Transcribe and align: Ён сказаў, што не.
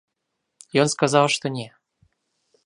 Ён 0.83 0.87
сказаў, 0.95 1.25
што 1.35 1.45
не. 1.59 1.67